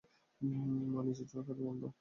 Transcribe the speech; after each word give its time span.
মা, 0.91 0.99
নিজের 1.07 1.27
কাজে 1.47 1.53
মন 1.59 1.75
দাও। 1.81 1.89